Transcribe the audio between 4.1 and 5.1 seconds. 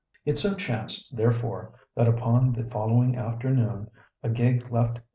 a gig left H.